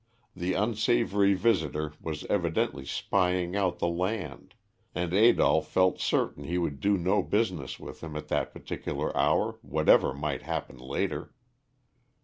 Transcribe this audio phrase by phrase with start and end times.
[0.35, 4.55] The unsavoury visitor was evidently spying out the land,
[4.95, 9.59] and Adolph felt certain he would do no business with him at that particular hour,
[9.61, 11.35] whatever might happen later.